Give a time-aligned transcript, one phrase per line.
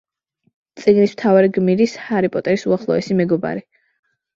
[0.83, 3.69] წიგნის მთავარი გმირის, ჰარი პოტერის უახლოესი მეგობარი.